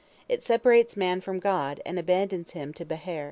It 0.27 0.41
separates 0.41 0.97
man 0.97 1.21
from 1.21 1.37
God, 1.37 1.79
and 1.85 1.99
abandons 1.99 2.53
him 2.53 2.73
to 2.73 2.83
Behar. 2.85 3.19